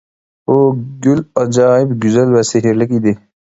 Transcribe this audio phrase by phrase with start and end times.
[0.51, 0.55] بۇ
[1.09, 3.17] گۈل ئاجايىپ گۈزەل ۋە سېھىرلىك ئىدى.